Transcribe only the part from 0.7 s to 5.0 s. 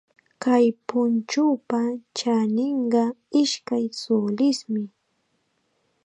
punchupa chaninqa ishkay sulismi.